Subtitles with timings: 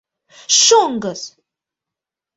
[0.61, 1.21] Шоҥгыс!